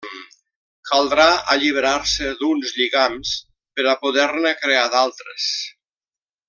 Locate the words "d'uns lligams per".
2.41-3.89